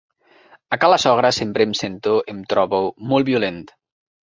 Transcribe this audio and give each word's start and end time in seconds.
A 0.77 0.79
ca 0.83 0.89
la 0.93 0.97
sogra 1.03 1.31
sempre 1.41 1.67
em 1.67 1.77
sento, 1.81 2.15
em 2.35 2.41
trobo, 2.55 2.83
molt 3.13 3.31
violent. 3.31 3.65